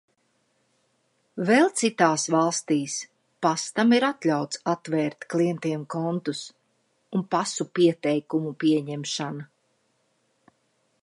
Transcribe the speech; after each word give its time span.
Vēl 1.49 1.67
citās 1.81 2.23
valstīs 2.35 2.95
pastam 3.47 3.93
ir 3.97 4.05
atļauts 4.09 4.61
atvērt 4.73 5.27
klientiem 5.35 5.85
kontus 5.97 6.43
un 7.19 7.27
pasu 7.37 7.69
pieteikumu 7.81 8.57
pieņemšana. 8.65 9.49